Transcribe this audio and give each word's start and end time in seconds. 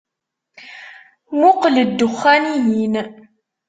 Muqel 1.39 1.75
ddexan-ihin. 1.87 2.95